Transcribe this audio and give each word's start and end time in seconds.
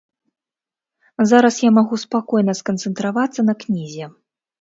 Зараз 1.31 1.55
я 1.63 1.69
магу 1.77 1.99
спакойна 2.03 2.55
сканцэнтравацца 2.61 3.41
на 3.51 3.57
кнізе. 3.61 4.09